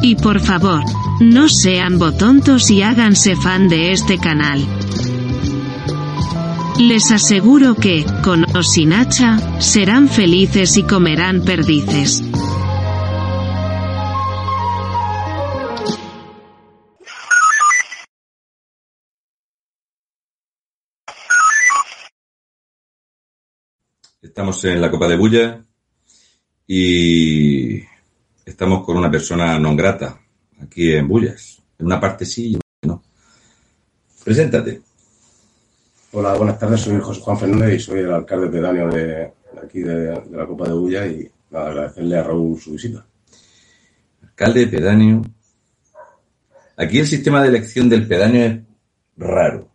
[0.00, 0.82] Y por favor,
[1.20, 4.64] no sean botontos y háganse fan de este canal.
[6.78, 12.22] Les aseguro que, con o sin hacha, serán felices y comerán perdices.
[24.22, 25.64] Estamos en la Copa de Bulla
[26.64, 27.87] y
[28.48, 30.16] estamos con una persona non grata
[30.62, 31.60] aquí en Bullas.
[31.78, 33.02] En una parte sí y en otra no.
[34.24, 34.80] Preséntate.
[36.12, 36.80] Hola, buenas tardes.
[36.80, 40.46] Soy José Juan Fernández y soy el alcalde pedáneo de, de aquí de, de la
[40.46, 43.04] Copa de Bulla y nada, agradecerle a Raúl su visita.
[44.22, 45.22] Alcalde pedáneo.
[46.76, 48.58] Aquí el sistema de elección del pedáneo es
[49.16, 49.68] raro,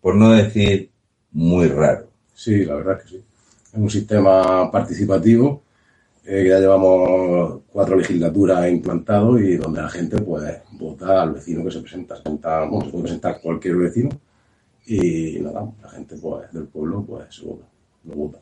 [0.00, 0.90] por no decir
[1.32, 2.08] muy raro.
[2.32, 3.24] Sí, la verdad es que sí.
[3.72, 5.63] Es un sistema participativo
[6.26, 11.70] eh, ya llevamos cuatro legislaturas implantado y donde la gente pues vota al vecino que
[11.70, 12.16] se presenta.
[12.16, 14.08] Se, presenta, bueno, se puede presentar cualquier vecino
[14.86, 17.66] y nada, la gente pues del pueblo pues se vota,
[18.04, 18.38] lo vota.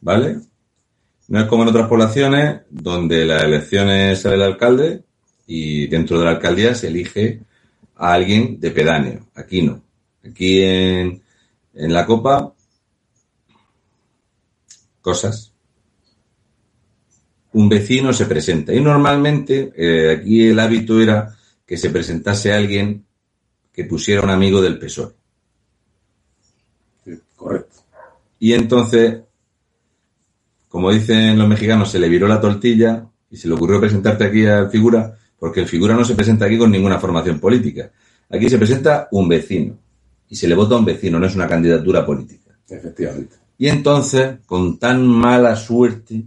[0.00, 0.40] ¿Vale?
[1.28, 5.04] No es como en otras poblaciones donde las elecciones sale el alcalde
[5.46, 7.40] y dentro de la alcaldía se elige
[7.96, 9.26] a alguien de pedáneo.
[9.34, 9.82] Aquí no.
[10.24, 11.22] Aquí en,
[11.74, 12.52] en la Copa,
[15.00, 15.55] cosas.
[17.56, 18.74] Un vecino se presenta.
[18.74, 21.34] Y normalmente eh, aquí el hábito era
[21.64, 23.06] que se presentase alguien
[23.72, 25.14] que pusiera un amigo del PSOE.
[27.02, 27.76] Sí, correcto.
[28.38, 29.20] Y entonces,
[30.68, 34.44] como dicen los mexicanos, se le viró la tortilla y se le ocurrió presentarte aquí
[34.44, 37.90] al figura, porque el figura no se presenta aquí con ninguna formación política.
[38.28, 39.78] Aquí se presenta un vecino
[40.28, 42.50] y se le vota a un vecino, no es una candidatura política.
[42.68, 43.36] Efectivamente.
[43.56, 46.22] Y entonces, con tan mala suerte,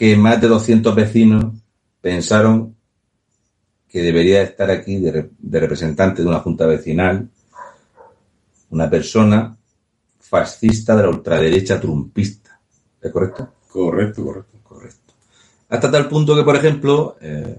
[0.00, 1.44] que más de 200 vecinos
[2.00, 2.74] pensaron
[3.86, 7.28] que debería estar aquí de, re- de representante de una junta vecinal
[8.70, 9.54] una persona
[10.20, 12.58] fascista de la ultraderecha trumpista.
[13.02, 13.52] ¿Es correcto?
[13.68, 14.58] Correcto, correcto.
[14.62, 15.12] Correcto.
[15.68, 17.56] Hasta tal punto que, por ejemplo, eh,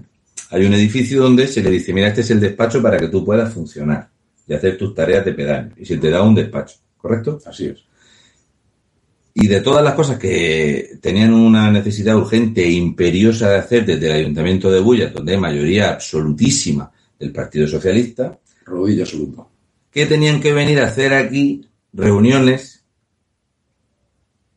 [0.50, 3.24] hay un edificio donde se le dice, mira, este es el despacho para que tú
[3.24, 4.08] puedas funcionar
[4.48, 5.74] y hacer tus tareas de pedáneo.
[5.76, 7.38] Y se te da un despacho, ¿correcto?
[7.46, 7.84] Así es.
[9.34, 14.06] Y de todas las cosas que tenían una necesidad urgente e imperiosa de hacer desde
[14.06, 19.46] el Ayuntamiento de Bullas, donde hay mayoría absolutísima del Partido Socialista, Rodilla absoluta.
[19.90, 22.84] que tenían que venir a hacer aquí reuniones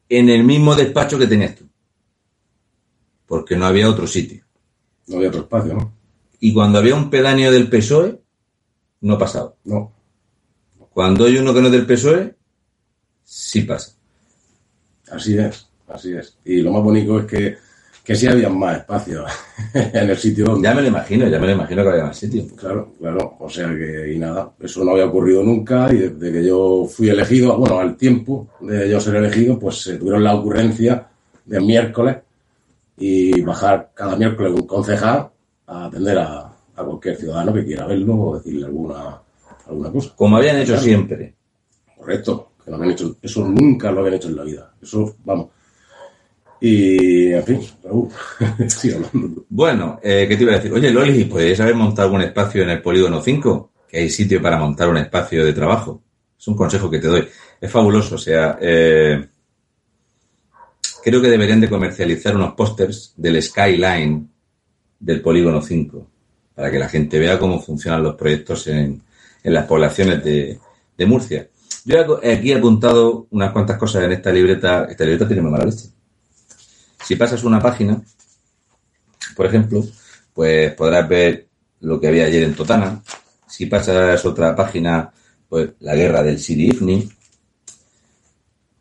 [0.09, 1.65] en el mismo despacho que tenías tú.
[3.25, 4.43] Porque no había otro sitio.
[5.07, 5.93] No había otro espacio, ¿no?
[6.39, 8.21] Y cuando había un pedáneo del PSOE,
[9.01, 9.55] no pasaba.
[9.63, 9.93] No.
[10.89, 12.35] Cuando hay uno que no es del PSOE,
[13.23, 13.93] sí pasa.
[15.11, 16.37] Así es, así es.
[16.45, 17.57] Y lo más bonito es que,
[18.03, 19.23] que sí había más espacio
[19.73, 20.67] en el sitio donde.
[20.67, 22.43] Ya me lo imagino, ya me lo imagino que había más sitio.
[22.55, 23.35] Claro, claro.
[23.39, 27.09] O sea que, y nada, eso no había ocurrido nunca y desde que yo fui
[27.09, 31.07] elegido, bueno, al tiempo de yo ser elegido, pues se tuvieron la ocurrencia
[31.45, 32.17] de miércoles
[32.97, 35.29] y bajar cada miércoles un concejal
[35.67, 36.39] a atender a,
[36.75, 39.19] a cualquier ciudadano que quiera verlo o decirle alguna,
[39.67, 40.13] alguna cosa.
[40.15, 40.81] Como habían hecho Claro.
[40.83, 41.33] siempre.
[41.97, 44.73] Correcto, no habían hecho, eso nunca lo habían hecho en la vida.
[44.81, 45.49] Eso, vamos.
[46.59, 48.09] Y, en fin, uh,
[48.59, 49.45] estoy hablando.
[49.49, 50.73] Bueno, eh, ¿qué te iba a decir?
[50.73, 53.71] Oye, Loli, ¿podrías haber montado algún espacio en el Polígono 5?
[53.87, 56.01] Que hay sitio para montar un espacio de trabajo.
[56.37, 57.27] Es un consejo que te doy.
[57.59, 59.27] Es fabuloso, o sea, eh,
[61.03, 64.29] creo que deberían de comercializar unos pósters del Skyline
[64.99, 66.07] del Polígono 5
[66.55, 69.01] para que la gente vea cómo funcionan los proyectos en,
[69.43, 70.57] en las poblaciones de,
[70.97, 71.47] de Murcia.
[71.85, 74.85] Yo aquí he apuntado unas cuantas cosas en esta libreta.
[74.85, 75.89] Esta libreta tiene muy mala leche.
[77.05, 78.01] Si pasas una página,
[79.35, 79.85] por ejemplo,
[80.33, 81.47] pues podrás ver
[81.81, 83.03] lo que había ayer en Totana.
[83.47, 85.13] Si pasas otra página,
[85.47, 87.07] pues la guerra del Sidi Ifni.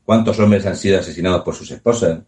[0.02, 2.20] ¿Cuántos hombres han sido asesinados por sus esposas?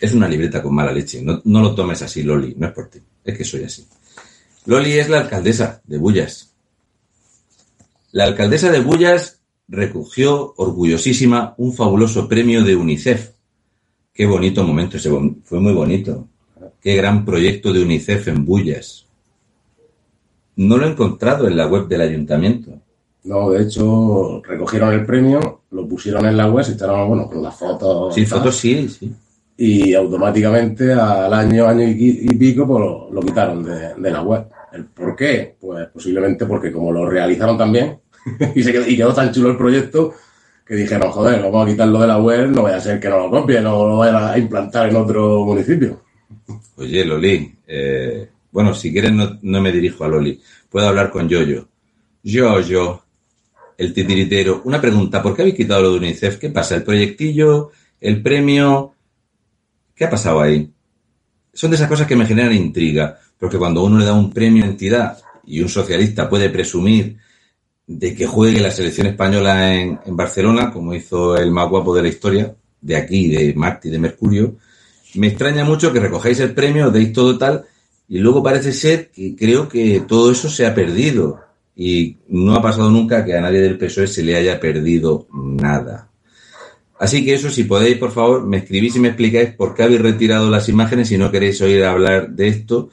[0.00, 1.20] Es una libreta con mala leche.
[1.20, 2.54] No, no lo tomes así, Loli.
[2.56, 3.00] No es por ti.
[3.22, 3.86] Es que soy así.
[4.64, 6.54] Loli es la alcaldesa de Bullas.
[8.12, 9.39] La alcaldesa de Bullas
[9.70, 13.30] recogió orgullosísima un fabuloso premio de UNICEF.
[14.12, 15.10] Qué bonito momento ese,
[15.44, 16.26] fue muy bonito.
[16.80, 19.06] Qué gran proyecto de UNICEF en Bullas.
[20.56, 22.72] No lo he encontrado en la web del ayuntamiento.
[23.22, 27.42] No, de hecho, recogieron el premio, lo pusieron en la web, y estaban, bueno, con
[27.42, 28.14] las fotos.
[28.14, 29.14] Sí, fotos sí, sí.
[29.58, 32.80] Y automáticamente al año, año y, pico, pues
[33.12, 34.46] lo, quitaron de, de, la web.
[34.72, 35.56] ¿El ¿Por qué?
[35.60, 37.98] Pues posiblemente porque como lo realizaron también
[38.54, 40.14] y, se quedó, y quedó tan chulo el proyecto
[40.70, 43.18] que dijeron, joder, vamos a quitarlo de la web, no vaya a ser que no
[43.18, 46.00] lo copien o lo vayan a implantar en otro municipio.
[46.76, 51.28] Oye, Loli, eh, bueno, si quieres no, no, me dirijo a Loli, puedo hablar con
[51.28, 51.66] Yoyo.
[52.22, 53.02] Yoyo,
[53.76, 54.62] el titiritero.
[54.64, 56.38] Una pregunta, ¿por qué habéis quitado lo de UNICEF?
[56.38, 56.76] ¿Qué pasa?
[56.76, 57.72] ¿El proyectillo?
[58.00, 58.94] ¿El premio?
[59.94, 60.72] ¿Qué ha pasado ahí?
[61.52, 64.64] Son de esas cosas que me generan intriga, porque cuando uno le da un premio
[64.64, 67.16] a entidad y un socialista puede presumir
[67.90, 72.02] de que juegue la selección española en, en, Barcelona, como hizo el más guapo de
[72.02, 74.54] la historia, de aquí, de Marte de Mercurio,
[75.14, 77.64] me extraña mucho que recojáis el premio, deis todo tal,
[78.08, 81.40] y luego parece ser que creo que todo eso se ha perdido.
[81.74, 86.10] Y no ha pasado nunca que a nadie del PSOE se le haya perdido nada.
[86.98, 90.02] Así que eso, si podéis, por favor, me escribís y me explicáis por qué habéis
[90.02, 92.90] retirado las imágenes y no queréis oír hablar de esto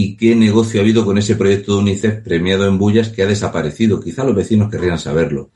[0.00, 3.26] y qué negocio ha habido con ese proyecto de UNICEF premiado en Bullas que ha
[3.26, 4.00] desaparecido.
[4.00, 5.50] Quizá los vecinos querrían saberlo.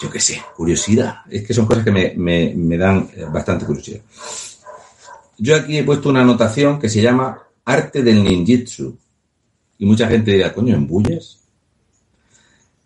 [0.00, 1.16] Yo qué sé, curiosidad.
[1.28, 4.00] Es que son cosas que me, dan eh, bastante curiosidad.
[5.36, 8.96] Yo aquí he puesto una anotación que se llama Arte del Ninjitsu.
[9.76, 11.38] Y mucha gente dirá, coño, ¿en Bullas?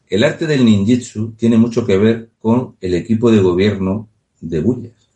[0.08, 4.08] El arte del ninjitsu tiene mucho que ver con el equipo de gobierno
[4.40, 5.08] de Bullas.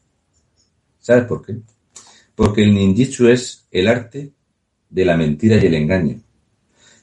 [1.01, 1.57] ¿Sabes por qué?
[2.37, 4.35] Porque el ninjitsu es el arte
[4.91, 6.21] de la mentira y el engaño.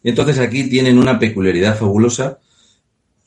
[0.03, 2.39] Entonces aquí tienen una peculiaridad fabulosa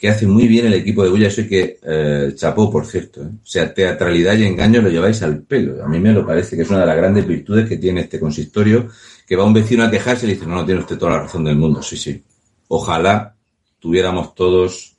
[0.00, 3.22] que hace muy bien el equipo de Bullas y que eh, chapó, por cierto.
[3.22, 3.26] ¿eh?
[3.34, 5.84] O sea, teatralidad y engaño lo lleváis al pelo.
[5.84, 8.18] A mí me lo parece que es una de las grandes virtudes que tiene este
[8.18, 8.88] consistorio,
[9.26, 11.20] que va un vecino a quejarse y le dice, no, no tiene usted toda la
[11.20, 11.82] razón del mundo.
[11.82, 12.22] Sí, sí.
[12.68, 13.34] Ojalá
[13.78, 14.96] tuviéramos todos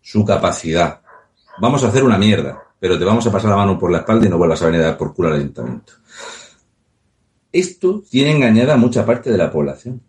[0.00, 1.00] su capacidad.
[1.58, 4.26] Vamos a hacer una mierda, pero te vamos a pasar la mano por la espalda
[4.26, 5.94] y no vuelvas a venir a dar por culo al ayuntamiento.
[7.56, 10.02] Esto tiene engañada a mucha parte de la población.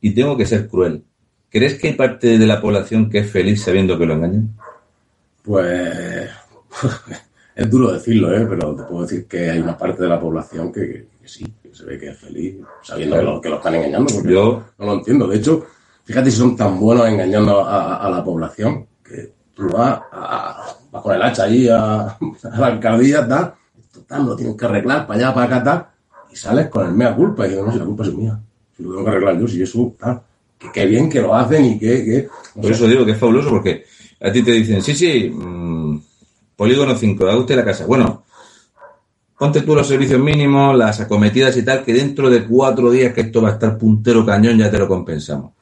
[0.00, 1.04] Y tengo que ser cruel.
[1.48, 4.56] ¿Crees que hay parte de la población que es feliz sabiendo que lo engañan?
[5.44, 6.28] Pues
[7.54, 8.44] es duro decirlo, ¿eh?
[8.50, 11.72] pero te puedo decir que hay una parte de la población que, que sí, que
[11.72, 14.12] se ve que es feliz sabiendo que lo, que lo están engañando.
[14.12, 15.28] Porque Yo no lo entiendo.
[15.28, 15.64] De hecho,
[16.02, 21.02] fíjate si son tan buenos engañando a, a la población que tú vas, a, vas
[21.02, 22.00] con el hacha allí a,
[22.52, 23.54] a la alcaldía, tal,
[23.92, 25.86] total, lo tienes que arreglar para allá, para acá, tal,
[26.32, 28.40] y sales con el mea culpa y dices, no, si la culpa es mía,
[28.76, 30.22] si lo tengo que arreglar yo, si eso, tal.
[30.58, 32.04] Que qué bien que lo hacen y que...
[32.04, 32.28] que
[32.60, 33.84] Por eso digo que es fabuloso porque
[34.20, 35.98] a ti te dicen, sí, sí, mmm,
[36.56, 37.84] polígono 5, da usted la casa.
[37.86, 38.24] Bueno,
[39.36, 43.22] ponte tú los servicios mínimos, las acometidas y tal, que dentro de cuatro días que
[43.22, 45.52] esto va a estar puntero cañón, ya te lo compensamos.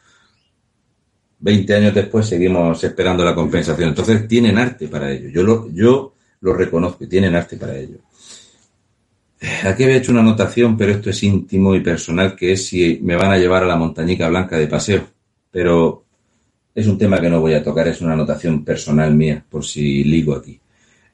[1.38, 3.88] 20 años después seguimos esperando la compensación.
[3.88, 5.30] Entonces tienen arte para ello.
[5.30, 7.98] Yo lo, yo lo reconozco, tienen arte para ello.
[9.40, 13.16] Aquí había hecho una anotación, pero esto es íntimo y personal, que es si me
[13.16, 15.06] van a llevar a la montañica blanca de paseo.
[15.50, 16.04] Pero
[16.74, 20.04] es un tema que no voy a tocar, es una anotación personal mía, por si
[20.04, 20.60] ligo aquí.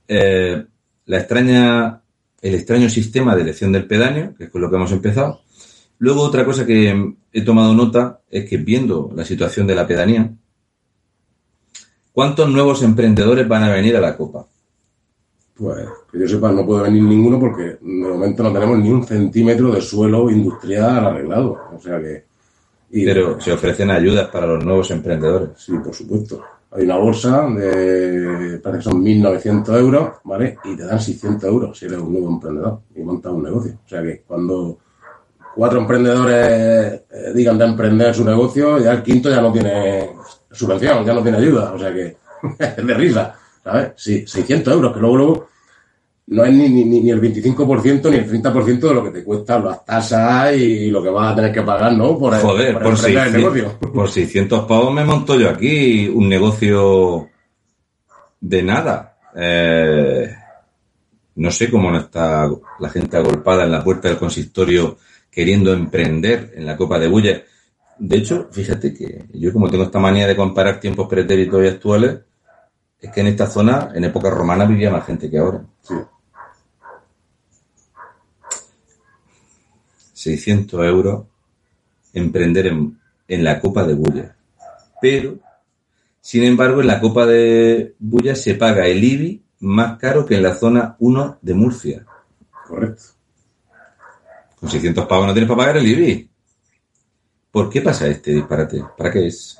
[0.08, 0.64] Eh,
[1.06, 2.02] la extraña,
[2.42, 5.42] el extraño sistema de elección del pedáneo, que es con lo que hemos empezado.
[5.98, 10.30] Luego otra cosa que he tomado nota es que viendo la situación de la pedanía,
[12.12, 14.46] ¿cuántos nuevos emprendedores van a venir a la Copa?
[15.58, 19.04] Pues que yo sepa, no puede venir ninguno porque de momento no tenemos ni un
[19.04, 21.58] centímetro de suelo industrial arreglado.
[21.74, 22.24] O sea que.
[22.90, 25.50] y- Pero se ofrecen ayudas para los nuevos emprendedores.
[25.56, 26.42] Sí, por supuesto.
[26.72, 30.58] hay una bolsa de, parece que son 1.900 euros, ¿vale?
[30.64, 33.72] Y te dan 600 euros si eres un nuevo emprendedor y montas un negocio.
[33.84, 34.76] O sea que cuando
[35.54, 40.10] cuatro emprendedores eh, digan de emprender su negocio, ya el quinto ya no tiene
[40.52, 41.72] subvención, ya no tiene ayuda.
[41.72, 42.14] O sea que
[42.58, 43.34] es de risa,
[43.66, 43.92] ¿sabes?
[43.96, 45.48] Sí, 600 euros, que luego, luego
[46.28, 49.64] no es ni, ni, ni el 25% ni el 30% de lo que te cuestan
[49.64, 52.16] las tasas y lo que vas a tener que pagar, ¿no?
[52.16, 53.78] Por, Joder, por, por 600, el negocio.
[53.92, 57.28] por 600 pavos me monto yo aquí un negocio
[58.40, 59.18] de nada.
[59.36, 60.32] Eh,
[61.34, 64.98] no sé cómo no está la gente agolpada en la puerta del consistorio
[65.30, 67.42] queriendo emprender en la Copa de Bulla.
[67.98, 72.20] De hecho, fíjate que yo como tengo esta manía de comparar tiempos pretéritos y actuales,
[73.06, 75.64] es que en esta zona, en época romana, vivía más gente que ahora.
[75.82, 75.94] Sí.
[80.12, 81.26] 600 euros
[82.12, 82.98] emprender en,
[83.28, 84.36] en la Copa de Bulla.
[85.00, 85.38] Pero,
[86.20, 90.42] sin embargo, en la Copa de Bulla se paga el IBI más caro que en
[90.42, 92.06] la zona 1 de Murcia.
[92.66, 93.02] Correcto.
[94.58, 96.30] Con 600 pavos no tienes para pagar el IBI.
[97.52, 98.82] ¿Por qué pasa este disparate?
[98.96, 99.58] ¿Para qué es?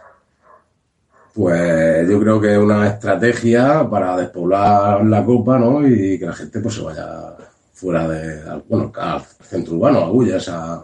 [1.37, 5.87] Pues yo creo que es una estrategia para despoblar la copa, ¿no?
[5.87, 7.37] Y que la gente pues se vaya
[7.75, 10.83] fuera de, bueno, al centro urbano, a Gullas, a,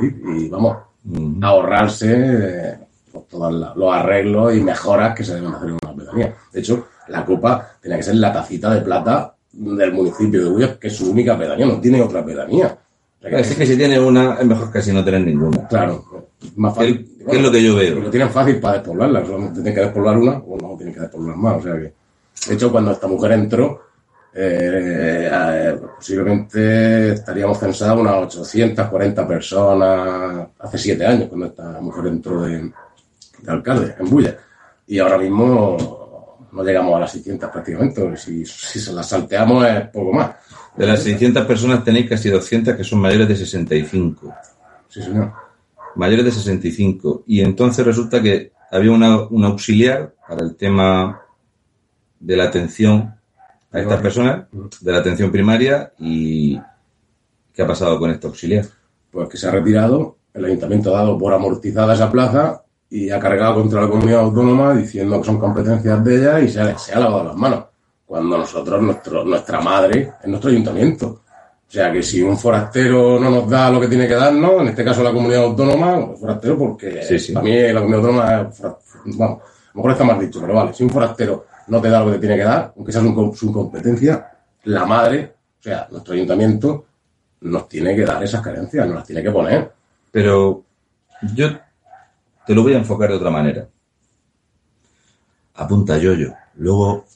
[0.00, 0.78] vivir y vamos,
[1.42, 2.78] a ahorrarse
[3.12, 6.34] pues, todos los arreglos y mejoras que se deben hacer en una pedanía.
[6.50, 10.78] De hecho, la copa tiene que ser la tacita de plata del municipio de Gullas,
[10.78, 12.78] que es su única pedanía, no tiene otra pedanía.
[13.38, 15.68] Así que si tiene una, es mejor casi no tener ninguna.
[15.68, 17.18] Claro, más fácil.
[17.28, 18.00] ¿Qué, es lo que yo veo?
[18.00, 21.36] Lo tienen fácil para despoblarla, solamente tienen que despoblar una o no tienen que despoblar
[21.36, 21.56] más.
[21.56, 21.92] O sea que,
[22.48, 23.82] de hecho, cuando esta mujer entró,
[24.34, 32.42] eh, eh, posiblemente estaríamos censados unas 840 personas hace siete años, cuando esta mujer entró
[32.42, 32.72] de,
[33.46, 34.36] alcalde en Bulla.
[34.86, 38.16] Y ahora mismo no llegamos a las 600 prácticamente.
[38.16, 40.30] Si, si se las salteamos es poco más.
[40.76, 44.34] De las 600 personas tenéis casi 200 que son mayores de 65.
[44.88, 45.32] Sí, señor.
[45.96, 47.24] Mayores de 65.
[47.26, 51.20] Y entonces resulta que había una, un auxiliar para el tema
[52.18, 53.14] de la atención
[53.70, 54.46] a estas personas,
[54.80, 55.92] de la atención primaria.
[55.98, 56.60] ¿Y
[57.52, 58.66] qué ha pasado con este auxiliar?
[59.10, 63.18] Pues que se ha retirado, el ayuntamiento ha dado por amortizada esa plaza y ha
[63.18, 66.92] cargado contra la comunidad autónoma diciendo que son competencias de ella y se ha, se
[66.94, 67.64] ha lavado las manos
[68.12, 71.21] cuando nosotros, nuestro, nuestra madre es nuestro ayuntamiento.
[71.72, 74.68] O sea que si un forastero no nos da lo que tiene que darnos, en
[74.68, 79.40] este caso la comunidad autónoma, forastero porque sí, para mí la comunidad autónoma es, vamos,
[79.40, 82.08] a lo mejor está mal dicho, pero vale, si un forastero no te da lo
[82.08, 84.30] que te tiene que dar, aunque sea su, su competencia,
[84.64, 86.84] la madre, o sea, nuestro ayuntamiento,
[87.40, 89.72] nos tiene que dar esas carencias, nos las tiene que poner.
[90.10, 90.62] Pero
[91.34, 91.58] yo
[92.46, 93.66] te lo voy a enfocar de otra manera.
[95.54, 96.34] Apunta yo, yo.
[96.56, 97.06] Luego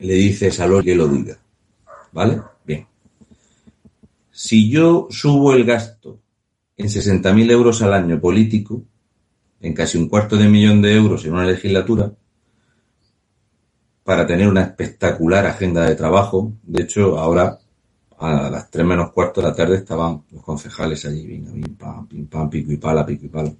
[0.00, 1.38] le dices a los que lo diga.
[2.18, 2.42] ¿Vale?
[2.64, 2.84] Bien.
[4.32, 6.18] Si yo subo el gasto
[6.76, 8.82] en 60.000 euros al año político,
[9.60, 12.10] en casi un cuarto de millón de euros en una legislatura,
[14.02, 17.56] para tener una espectacular agenda de trabajo, de hecho, ahora
[18.18, 22.26] a las tres menos cuarto de la tarde estaban los concejales allí, pim, pam, pim,
[22.26, 23.56] pam, pico y pala, pico y palo.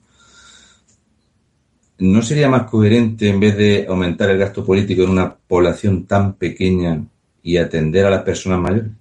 [1.99, 6.35] ¿no sería más coherente en vez de aumentar el gasto político en una población tan
[6.35, 7.05] pequeña
[7.43, 8.93] y atender a las personas mayores?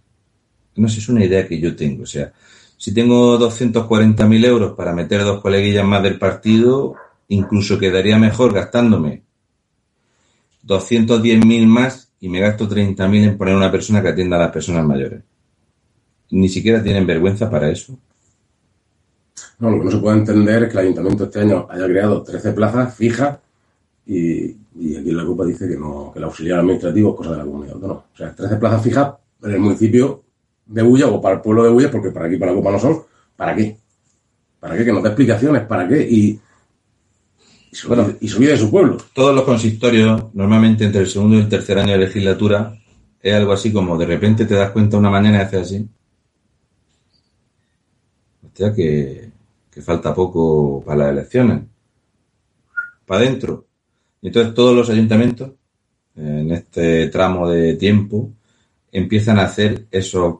[0.75, 2.03] No sé, es una idea que yo tengo.
[2.03, 2.31] O sea,
[2.77, 6.95] si tengo 240.000 euros para meter dos coleguillas más del partido,
[7.27, 9.23] incluso quedaría mejor gastándome
[10.67, 14.85] 210.000 más y me gasto 30.000 en poner una persona que atienda a las personas
[14.85, 15.23] mayores.
[16.31, 17.97] Ni siquiera tienen vergüenza para eso.
[19.59, 22.21] No, lo que no se puede entender es que el ayuntamiento este año haya creado
[22.21, 23.37] 13 plazas fijas
[24.07, 27.37] y, aquí en la Copa dice que no, que el auxiliar administrativo es cosa de
[27.37, 28.05] la comunidad autónoma.
[28.13, 30.23] O sea, 13 plazas fijas en el municipio
[30.65, 32.79] de Bulla o para el pueblo de Bulla, porque para aquí, para la Copa no
[32.79, 33.03] son.
[33.35, 33.77] ¿Para qué?
[34.59, 34.85] ¿Para qué?
[34.85, 36.07] Que no te explicaciones, ¿para qué?
[36.09, 36.39] Y,
[37.71, 38.97] y subir, de su pueblo.
[39.13, 42.77] Todos los consistorios, normalmente entre el segundo y el tercer año de legislatura,
[43.21, 45.87] es algo así como de repente te das cuenta una mañana y haces así.
[48.43, 49.27] Hostia, que
[49.77, 51.61] que falta poco para las elecciones.
[53.05, 53.66] Para adentro.
[54.21, 55.51] Entonces todos los ayuntamientos,
[56.15, 58.31] en este tramo de tiempo,
[58.91, 60.37] empiezan a hacer esos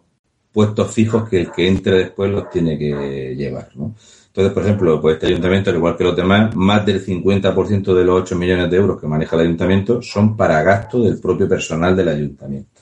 [0.51, 3.69] puestos fijos que el que entre después los tiene que llevar.
[3.73, 8.03] Entonces, por ejemplo, pues este ayuntamiento, al igual que los demás, más del 50% de
[8.03, 11.95] los 8 millones de euros que maneja el ayuntamiento son para gasto del propio personal
[11.95, 12.81] del ayuntamiento.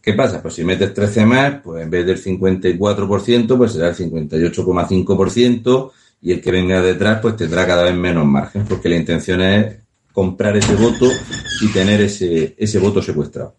[0.00, 0.40] ¿Qué pasa?
[0.40, 5.90] Pues si metes 13 más, pues en vez del 54%, pues será el 58,5%
[6.22, 9.76] y el que venga detrás, pues tendrá cada vez menos margen, porque la intención es
[10.16, 11.06] comprar ese voto
[11.60, 13.54] y tener ese, ese voto secuestrado.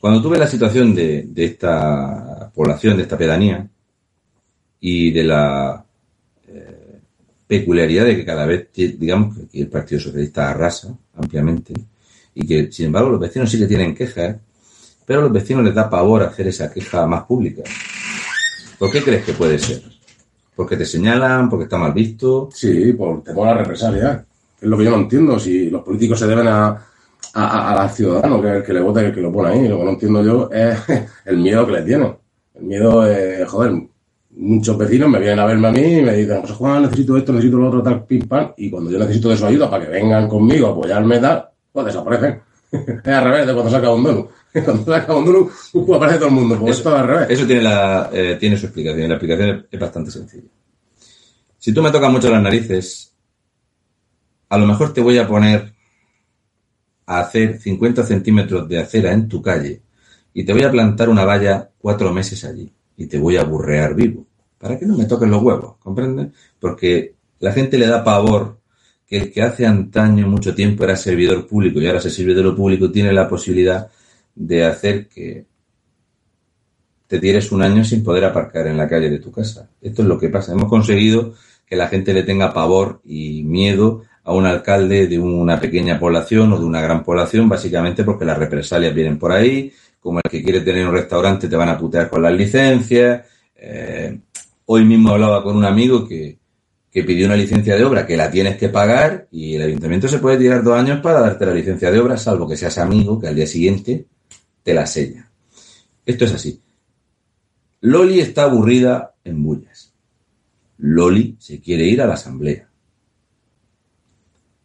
[0.00, 3.68] Cuando tuve la situación de, de esta población, de esta pedanía,
[4.78, 5.84] y de la
[6.46, 7.00] eh,
[7.44, 11.74] peculiaridad de que cada vez, digamos, que el Partido Socialista arrasa ampliamente,
[12.32, 14.36] y que, sin embargo, los vecinos sí que tienen quejas,
[15.04, 17.64] pero a los vecinos les da pavor hacer esa queja más pública.
[18.78, 19.82] ¿Por qué crees que puede ser?
[20.54, 21.50] ¿Porque te señalan?
[21.50, 22.48] ¿Porque está mal visto?
[22.54, 24.24] Sí, por temor a la represalia.
[24.62, 25.38] Es lo que yo no entiendo.
[25.40, 26.86] Si los políticos se deben a,
[27.34, 29.68] a, ciudadano, que es el que le vota y el que lo pone ahí.
[29.68, 30.78] Lo que no entiendo yo es
[31.24, 32.16] el miedo que le tienen.
[32.54, 33.72] El miedo, es, joder,
[34.30, 37.32] muchos vecinos me vienen a verme a mí y me dicen, José Juan, necesito esto,
[37.32, 38.52] necesito lo otro, tal, pim, pam.
[38.56, 41.86] Y cuando yo necesito de su ayuda para que vengan conmigo a apoyarme, tal, pues
[41.86, 42.40] desaparecen.
[42.72, 44.30] es al revés de cuando saca un donut.
[44.64, 46.58] Cuando saca un donut, pues aparece todo el mundo.
[46.60, 47.30] Pues eso, al revés.
[47.30, 49.08] Eso tiene, la, eh, tiene su explicación.
[49.08, 50.50] La explicación es bastante sencilla.
[51.58, 53.11] Si tú me tocas mucho las narices,
[54.52, 55.72] a lo mejor te voy a poner
[57.06, 59.80] a hacer 50 centímetros de acera en tu calle
[60.34, 63.94] y te voy a plantar una valla cuatro meses allí y te voy a burrear
[63.94, 64.26] vivo.
[64.58, 66.32] Para que no me toquen los huevos, ¿comprendes?
[66.60, 68.58] Porque la gente le da pavor
[69.06, 72.42] que el que hace antaño mucho tiempo era servidor público y ahora se sirve de
[72.42, 73.90] lo público tiene la posibilidad
[74.34, 75.46] de hacer que
[77.06, 79.70] te tires un año sin poder aparcar en la calle de tu casa.
[79.80, 80.52] Esto es lo que pasa.
[80.52, 81.32] Hemos conseguido
[81.64, 86.52] que la gente le tenga pavor y miedo a un alcalde de una pequeña población
[86.52, 90.42] o de una gran población, básicamente porque las represalias vienen por ahí, como el que
[90.42, 93.26] quiere tener un restaurante te van a putear con las licencias.
[93.56, 94.18] Eh,
[94.66, 96.38] hoy mismo hablaba con un amigo que,
[96.90, 100.18] que pidió una licencia de obra que la tienes que pagar y el ayuntamiento se
[100.18, 103.28] puede tirar dos años para darte la licencia de obra, salvo que seas amigo que
[103.28, 104.06] al día siguiente
[104.62, 105.28] te la sella.
[106.04, 106.60] Esto es así.
[107.80, 109.94] Loli está aburrida en Bullas.
[110.78, 112.68] Loli se quiere ir a la asamblea.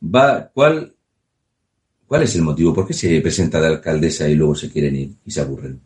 [0.03, 0.93] Va, ¿cuál,
[2.07, 2.73] ¿Cuál es el motivo?
[2.73, 5.79] ¿Por qué se presenta de alcaldesa y luego se quieren ir y se aburren?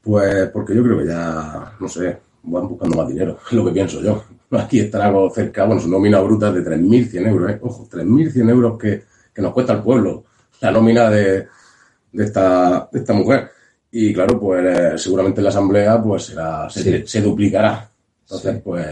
[0.00, 3.72] Pues porque yo creo que ya, no sé, van buscando más dinero, es lo que
[3.72, 4.24] pienso yo.
[4.52, 7.58] Aquí está algo cerca, bueno, su nómina bruta de 3.100 euros, ¿eh?
[7.62, 9.02] ojo, 3.100 euros que,
[9.34, 10.24] que, nos cuesta al pueblo,
[10.60, 11.46] la nómina de,
[12.12, 13.50] de, esta, de esta mujer.
[13.90, 17.90] Y claro, pues eh, seguramente en la asamblea pues será, se, se duplicará.
[18.22, 18.86] Entonces, pues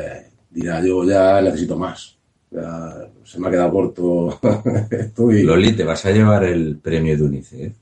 [0.51, 2.20] dirá yo ya necesito más.
[2.51, 4.41] Se me ha quedado corto
[4.91, 5.45] esto y...
[5.45, 7.75] Loli, te vas a llevar el premio de UNICEF.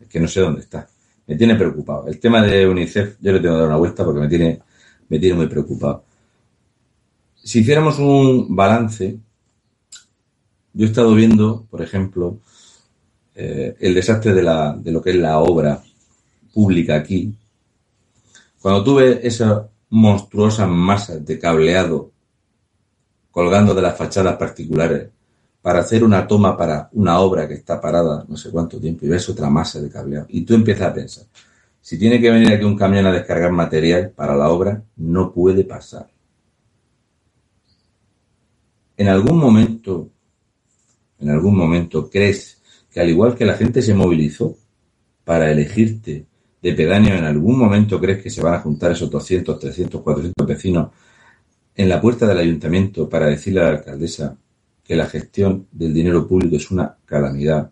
[0.00, 0.88] Es que no sé dónde está.
[1.26, 2.06] Me tiene preocupado.
[2.06, 4.58] El tema de UNICEF, yo le tengo que dar una vuelta porque me tiene,
[5.08, 6.04] me tiene muy preocupado.
[7.44, 9.18] Si hiciéramos un balance,
[10.72, 12.38] yo he estado viendo, por ejemplo,
[13.34, 15.82] eh, el desastre de, la, de lo que es la obra
[16.54, 17.34] pública aquí.
[18.60, 22.10] Cuando tuve esa monstruosas masas de cableado
[23.30, 25.08] colgando de las fachadas particulares
[25.62, 29.08] para hacer una toma para una obra que está parada no sé cuánto tiempo y
[29.08, 30.26] ves otra masa de cableado.
[30.30, 31.24] Y tú empiezas a pensar,
[31.80, 35.64] si tiene que venir aquí un camión a descargar material para la obra, no puede
[35.64, 36.08] pasar.
[38.96, 40.10] En algún momento,
[41.20, 44.56] en algún momento crees que al igual que la gente se movilizó
[45.24, 46.26] para elegirte
[46.62, 50.46] de pedáneo, en algún momento crees que se van a juntar esos 200, 300, 400
[50.46, 50.88] vecinos
[51.74, 54.36] en la puerta del ayuntamiento para decirle a la alcaldesa
[54.82, 57.70] que la gestión del dinero público es una calamidad,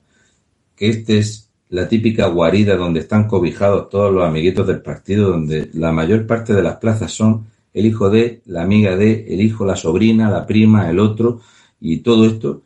[0.76, 5.70] que esta es la típica guarida donde están cobijados todos los amiguitos del partido, donde
[5.74, 9.66] la mayor parte de las plazas son el hijo de, la amiga de, el hijo,
[9.66, 11.40] la sobrina, la prima, el otro,
[11.80, 12.62] y todo esto,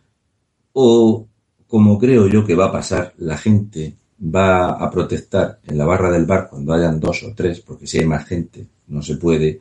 [0.72, 1.26] o
[1.66, 6.10] como creo yo que va a pasar, la gente va a protestar en la barra
[6.10, 9.60] del bar cuando hayan dos o tres, porque si hay más gente no se puede,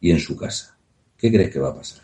[0.00, 0.76] y en su casa.
[1.16, 2.02] ¿Qué crees que va a pasar?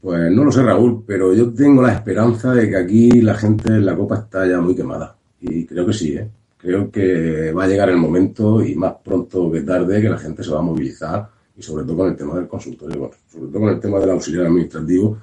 [0.00, 3.68] Pues no lo sé, Raúl, pero yo tengo la esperanza de que aquí la gente
[3.68, 5.16] en la copa está ya muy quemada.
[5.40, 6.28] Y creo que sí, ¿eh?
[6.56, 10.44] Creo que va a llegar el momento y más pronto que tarde que la gente
[10.44, 13.68] se va a movilizar y sobre todo con el tema del consultorio, sobre todo con
[13.70, 15.18] el tema del auxiliar administrativo.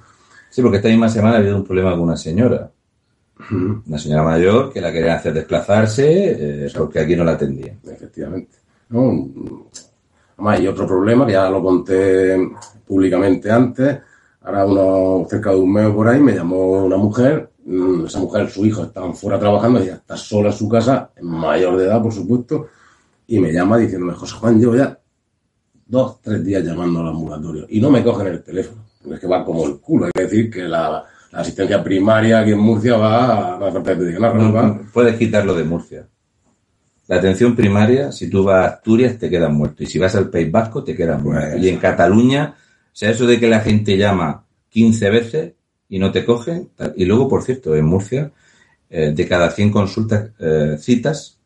[0.50, 2.70] Sí, porque esta misma semana ha habido un problema con una señora
[3.86, 7.78] una señora mayor que la querían hacer desplazarse eh, porque aquí no la atendían.
[7.84, 8.58] Efectivamente.
[8.90, 9.28] ¿no?
[10.36, 12.36] Además, y otro problema que ya lo conté
[12.86, 13.98] públicamente antes.
[14.42, 17.50] Ahora, uno, cerca de un mes por ahí, me llamó una mujer.
[17.64, 21.76] Mm, esa mujer, su hijo, estaban fuera trabajando, ella está sola en su casa, mayor
[21.76, 22.68] de edad, por supuesto,
[23.26, 24.98] y me llama diciéndome, José Juan, llevo ya
[25.86, 28.84] dos, tres días llamando al ambulatorio y no me cogen el teléfono.
[29.10, 30.06] Es que va como el culo.
[30.06, 35.16] Hay que decir que la, la asistencia primaria aquí en Murcia va a no, Puedes
[35.16, 36.06] quitarlo de Murcia.
[37.06, 39.82] La atención primaria, si tú vas a Asturias, te quedas muerto.
[39.82, 41.56] Y si vas al País Vasco, te quedas muerto.
[41.56, 45.52] Y en Cataluña, o sea, eso de que la gente llama 15 veces
[45.88, 46.68] y no te cogen.
[46.96, 48.30] Y luego, por cierto, en Murcia,
[48.90, 51.38] eh, de cada 100 consultas, eh, citas,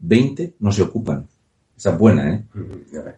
[0.00, 1.26] 20 no se ocupan.
[1.76, 2.44] Esa es buena, ¿eh?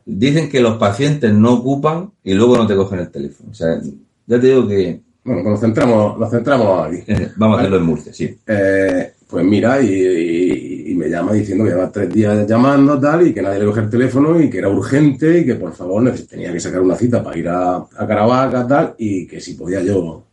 [0.04, 3.50] Dicen que los pacientes no ocupan y luego no te cogen el teléfono.
[3.50, 3.80] O sea,
[4.26, 7.02] ya te digo que Bueno, pues nos centramos, nos centramos aquí.
[7.06, 8.38] eh, vamos a hacerlo en Murcia, sí.
[8.46, 13.26] Eh, pues mira, y, y- y me llama diciendo que lleva tres días llamando tal
[13.26, 16.10] y que nadie le coge el teléfono y que era urgente y que por favor
[16.28, 19.82] tenía que sacar una cita para ir a, a Caravaca tal y que si podía
[19.82, 20.24] yo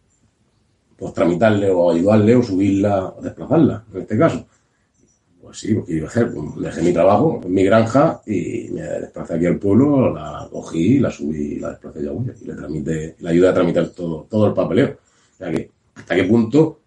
[0.98, 4.48] pues tramitarle o ayudarle o subirla o desplazarla, en este caso.
[5.48, 9.46] Pues sí, porque iba a hacer, dejé mi trabajo mi granja y me desplacé aquí
[9.46, 13.48] al pueblo, la cogí, la subí y la desplacé yo y le tramité, le ayudé
[13.48, 14.98] a tramitar todo, todo el papeleo.
[15.34, 16.82] O sea que, ¿hasta qué punto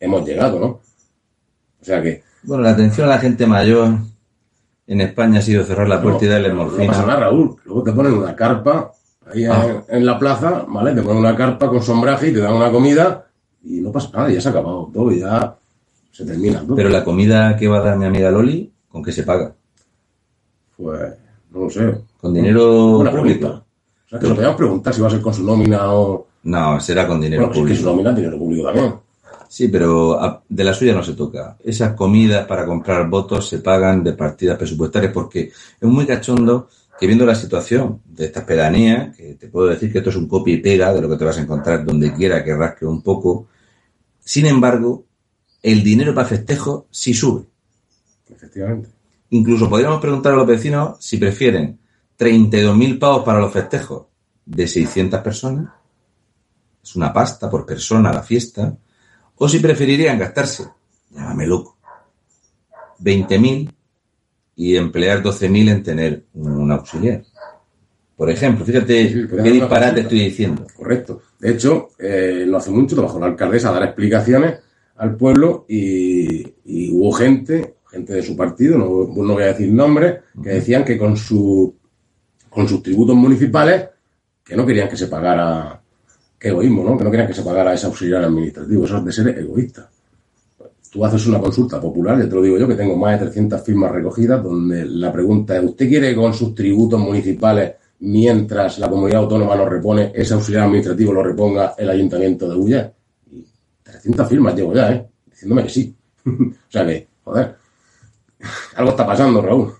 [0.00, 0.66] hemos llegado, no?
[0.66, 3.90] O sea que Bueno, la atención a la gente mayor
[4.88, 7.06] en España ha sido cerrar la puerta y darle No pasa morfina.
[7.06, 7.56] nada, Raúl.
[7.64, 8.90] Luego te ponen una carpa
[9.32, 9.84] ahí en- Ah.
[9.88, 10.94] en, la plaza, ¿vale?
[10.96, 13.26] Te ponen una carpa con sombraje y te dan una comida
[13.62, 15.54] y no pasa nada, ya se ha acabado todo, ya
[16.10, 16.76] se termina todo.
[16.76, 19.54] Pero la comida que va a dar mi amiga Loli, ¿con qué se paga?
[20.76, 21.00] Pues,
[21.50, 21.94] no lo sé.
[22.20, 23.38] ¿Con dinero Buena público?
[23.40, 23.64] pregunta.
[24.06, 26.26] O sea, que lo podíamos preguntar si va a ser con su nómina o...
[26.42, 27.90] No, será con dinero Bueno, pues es que su público.
[27.92, 28.94] nómina es dinero público también.
[29.48, 31.56] Sí, pero de la suya no se toca.
[31.64, 35.40] Esas comidas para comprar votos se pagan de partidas presupuestarias porque
[35.80, 36.68] es muy cachondo
[36.98, 40.28] que viendo la situación de estas pedanías, que te puedo decir que esto es un
[40.28, 43.02] copia y pega de lo que te vas a encontrar donde quiera que rasque un
[43.02, 43.46] poco,
[44.20, 45.04] sin embargo,
[45.62, 47.44] el dinero para festejos sí sube.
[48.30, 48.88] Efectivamente.
[49.30, 51.78] Incluso podríamos preguntar a los vecinos si prefieren
[52.18, 54.06] 32.000 pavos para los festejos
[54.44, 55.72] de 600 personas,
[56.82, 58.76] es una pasta por persona la fiesta,
[59.36, 60.68] o si preferirían gastarse,
[61.10, 61.78] llámame loco,
[63.02, 63.70] 20.000
[64.56, 67.22] y emplear 12.000 en tener un auxiliar.
[68.16, 70.66] Por ejemplo, fíjate Sí, qué disparate estoy diciendo.
[70.76, 71.22] Correcto.
[71.38, 74.58] De hecho, eh, no hace mucho trabajó la alcaldesa a dar explicaciones
[75.00, 78.86] al pueblo y, y hubo gente, gente de su partido, no,
[79.24, 81.74] no voy a decir nombres, que decían que con, su,
[82.50, 83.88] con sus tributos municipales,
[84.44, 85.80] que no querían que se pagara,
[86.38, 86.98] qué egoísmo, ¿no?
[86.98, 88.84] Que no querían que se pagara ese auxiliar administrativo.
[88.84, 89.90] Eso es de ser egoísta.
[90.90, 93.62] Tú haces una consulta popular, ya te lo digo yo, que tengo más de 300
[93.62, 98.90] firmas recogidas, donde la pregunta es, ¿usted quiere que con sus tributos municipales, mientras la
[98.90, 102.92] comunidad autónoma lo repone, ese auxiliar administrativo lo reponga el ayuntamiento de Bulla?
[104.00, 105.08] Y 300 firmas llevo ya, ¿eh?
[105.26, 105.96] Diciéndome que sí.
[106.26, 107.56] o sea que, joder,
[108.76, 109.74] algo está pasando, Raúl.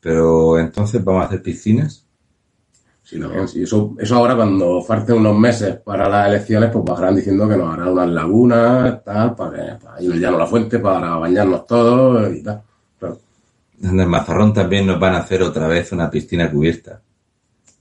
[0.00, 2.06] Pero entonces vamos a hacer piscinas.
[3.02, 3.62] Sí, también, sí.
[3.62, 7.72] Eso, eso ahora cuando falten unos meses para las elecciones, pues bajarán diciendo que nos
[7.72, 12.34] harán unas lagunas, tal, para, para ir al llano a la fuente, para bañarnos todos
[12.34, 12.62] y tal.
[12.98, 13.18] Claro.
[13.82, 17.02] En el Mazarrón también nos van a hacer otra vez una piscina cubierta.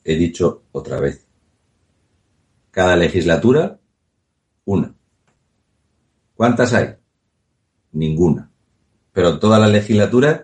[0.04, 1.26] He dicho otra vez.
[2.72, 3.80] Cada legislatura,
[4.66, 4.94] una.
[6.42, 6.88] ¿Cuántas hay?
[7.92, 8.50] Ninguna.
[9.14, 10.42] Pero todas las legislaturas,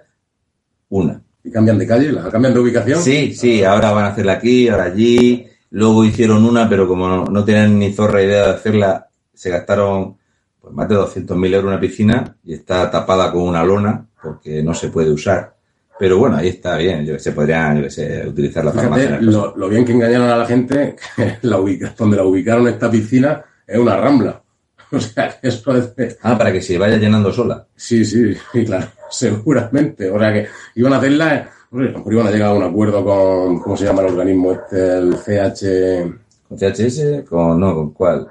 [0.89, 1.23] una.
[1.43, 3.01] Y cambian de calle, la cambian de ubicación.
[3.01, 5.47] Sí, sí, ahora van a hacerla aquí, ahora allí.
[5.71, 10.15] Luego hicieron una, pero como no, no tenían ni zorra idea de hacerla, se gastaron
[10.61, 14.75] pues, más de 200.000 euros una piscina y está tapada con una lona porque no
[14.75, 15.55] se puede usar.
[15.97, 19.21] Pero bueno, ahí está bien, yo que sé, podrían, yo que sé, Fíjate almacenar cosas.
[19.23, 20.95] lo, lo bien que engañaron a la gente,
[21.41, 24.43] la ubica, donde la ubicaron esta piscina es una rambla.
[24.91, 27.65] O sea, que eso es de- Ah, para que se vaya llenando sola.
[27.75, 30.09] Sí, sí, sí, claro, seguramente.
[30.09, 33.03] O sea que iban a hacerla, eh, a mejor iban a llegar a un acuerdo
[33.03, 34.97] con, ¿cómo se llama el organismo este?
[34.97, 36.13] El CH...
[36.47, 37.23] ¿Con CHS?
[37.29, 38.27] ¿Con, no, con cuál?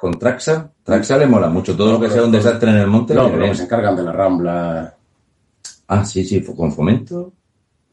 [0.00, 0.70] ¿Con Traxa?
[0.82, 1.76] Traxa le mola mucho.
[1.76, 3.12] Todo lo que sea un desastre en el monte.
[3.14, 4.94] No, pero que se encargan de la rambla,
[5.88, 7.32] Ah, sí, sí, con fomento.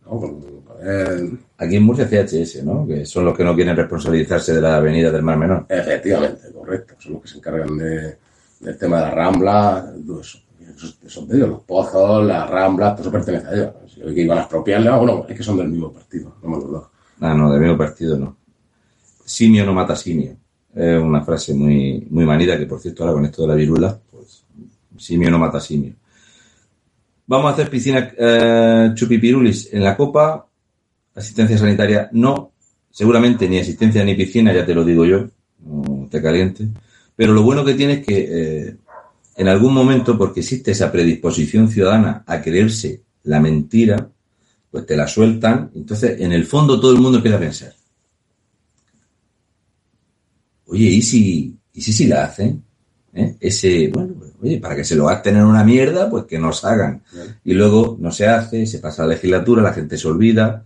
[0.05, 0.11] ¿no?
[0.19, 0.45] Con-
[0.81, 2.85] eh, Aquí en Murcia CHS, ¿no?
[2.87, 5.65] Que son los que no quieren responsabilizarse de la avenida del Mar Menor.
[5.69, 6.95] efectivamente, correcto.
[6.99, 8.17] Son los que se encargan de,
[8.59, 10.39] del tema de la rambla, todo eso.
[10.75, 13.73] Esos, esos de ellos, los pozos, las ramblas, todo eso pertenece a ellos.
[13.87, 16.91] Si que iban a expropiarla, bueno, es que son del mismo partido, no me acuerdo.
[17.21, 18.35] Ah, no, del mismo partido no.
[19.23, 20.35] Simio no mata simio.
[20.73, 23.97] Es una frase muy, muy manida que, por cierto, ahora con esto de la virula,
[24.11, 24.43] pues
[24.97, 25.93] simio no mata simio.
[27.27, 30.47] Vamos a hacer piscina eh, chupipirulis en la copa.
[31.15, 32.51] Asistencia sanitaria no.
[32.91, 35.27] Seguramente ni asistencia ni piscina, ya te lo digo yo.
[36.09, 36.67] Te caliente.
[37.15, 38.77] Pero lo bueno que tiene es que eh,
[39.37, 44.09] en algún momento, porque existe esa predisposición ciudadana a creerse la mentira,
[44.71, 45.71] pues te la sueltan.
[45.75, 47.73] Entonces, en el fondo, todo el mundo empieza a pensar.
[50.67, 52.63] Oye, ¿y si, y si, si la hacen?
[53.13, 53.37] ¿Eh?
[53.39, 56.65] Ese, bueno, pues, oye, para que se lo gasten en una mierda, pues que nos
[56.65, 57.01] hagan.
[57.43, 60.65] Y luego no se hace, se pasa la legislatura, la gente se olvida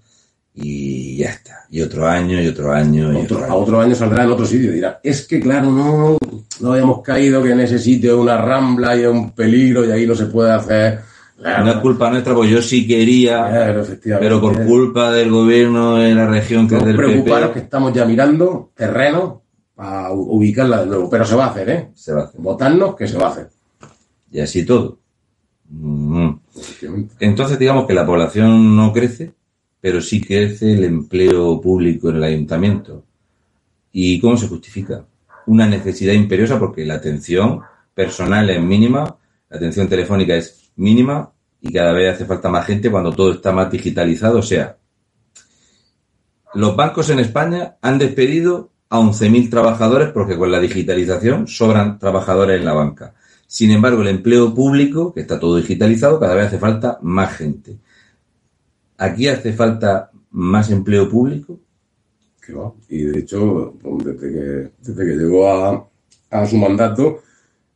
[0.61, 1.65] y ya está.
[1.69, 3.55] Y otro año, y otro año, y Otro- otro a año.
[3.55, 6.17] otro año saldrá en otro sitio y dirá, es que claro, no,
[6.61, 9.91] no habíamos caído que en ese sitio es una rambla y es un peligro y
[9.91, 10.99] ahí no se puede hacer.
[11.37, 13.85] Claro, No es culpa nuestra, pues yo sí quería, Claro,
[14.19, 17.93] pero por culpa del gobierno de la región que No es del preocuparos que estamos
[17.93, 19.41] ya mirando terreno
[19.73, 21.89] para ubicarla de nuevo, pero se va a hacer, ¿eh?
[21.93, 22.41] se va a hacer.
[22.41, 23.49] Votarnos que se va a hacer.
[24.31, 24.97] Y así todo.
[27.19, 29.31] Entonces digamos que la población no crece,
[29.81, 33.05] pero sí crece el empleo público en el ayuntamiento.
[33.91, 35.05] ¿Y cómo se justifica?
[35.47, 37.61] Una necesidad imperiosa porque la atención
[37.93, 39.17] personal es mínima,
[39.49, 43.51] la atención telefónica es mínima y cada vez hace falta más gente cuando todo está
[43.51, 44.39] más digitalizado.
[44.39, 44.77] O sea,
[46.53, 52.59] los bancos en España han despedido a 11.000 trabajadores porque con la digitalización sobran trabajadores
[52.59, 53.13] en la banca.
[53.45, 57.77] Sin embargo, el empleo público, que está todo digitalizado, cada vez hace falta más gente.
[58.99, 61.59] Aquí hace falta más empleo público.
[62.45, 62.73] Que va.
[62.89, 65.87] Y de hecho, pues, desde que, desde que llegó a,
[66.31, 67.21] a su mandato,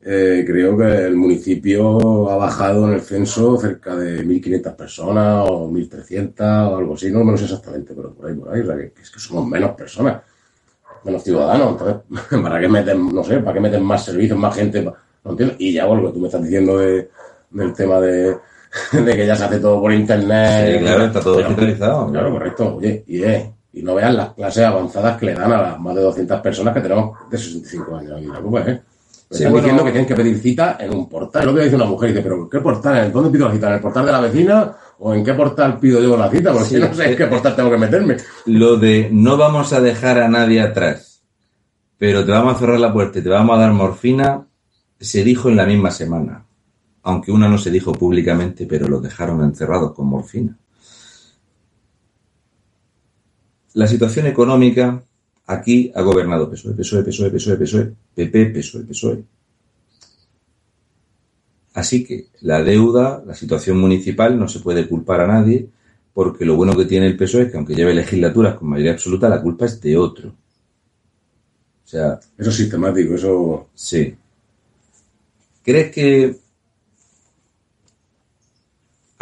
[0.02, 5.72] eh, creo que el municipio ha bajado en el censo cerca de 1.500 personas o
[5.72, 9.10] 1.300 o algo así, no lo sé exactamente, pero por ahí, por ahí, que es
[9.10, 10.22] que somos menos personas,
[11.06, 14.84] menos ciudadanos, entonces, ¿para qué meten, no sé, para qué meten más servicios, más gente?
[14.84, 15.56] No entiendo.
[15.58, 17.10] Y ya, bueno, lo que tú me estás diciendo de,
[17.52, 18.36] del tema de,
[18.92, 20.78] de que ya se hace todo por internet.
[20.80, 22.12] Sí, claro, está todo digitalizado.
[22.12, 22.76] Claro, correcto.
[22.78, 25.96] Oye, y, eh, y no vean las clases avanzadas que le dan a las más
[25.96, 28.82] de 200 personas que tenemos de 65 años aquí en la Cuba, ¿eh?
[29.30, 29.64] Me Sí, están bueno.
[29.66, 31.46] diciendo que tienen que pedir cita en un portal.
[31.48, 33.06] Lo que dice una mujer, dice, pero ¿qué portal?
[33.06, 33.68] ¿En dónde pido la cita?
[33.70, 34.72] ¿En el portal de la vecina?
[35.00, 36.52] ¿O en qué portal pido yo la cita?
[36.54, 36.80] Porque Sí.
[36.80, 38.18] no sé en qué portal tengo que meterme.
[38.46, 41.24] Lo de no vamos a dejar a nadie atrás,
[41.98, 44.46] pero te vamos a cerrar la puerta y te vamos a dar morfina,
[45.00, 46.46] se dijo en la misma semana.
[47.04, 50.58] Aunque una no se dijo públicamente, pero lo dejaron encerrados con morfina.
[53.74, 55.04] La situación económica
[55.48, 59.24] aquí ha gobernado PSOE, PSOE, PSOE, PSOE, PSOE, PP, PSOE, PSOE.
[61.74, 65.68] Así que la deuda, la situación municipal, no se puede culpar a nadie,
[66.14, 69.28] porque lo bueno que tiene el PSOE es que aunque lleve legislaturas con mayoría absoluta,
[69.28, 70.30] la culpa es de otro.
[70.30, 73.70] O sea, Eso es sistemático, eso...
[73.74, 74.16] sí.
[75.64, 76.43] ¿Crees que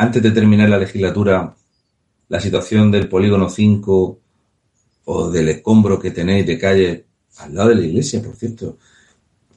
[0.02, 1.54] antes de terminar la legislatura,
[2.30, 4.20] la situación del polígono 5
[5.06, 7.06] o del escombro que tenéis de calle
[7.38, 8.78] al lado de la iglesia, por cierto,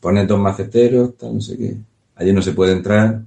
[0.00, 1.76] ponen dos maceteros, tal, no sé qué.
[2.16, 3.22] Allí no se puede entrar.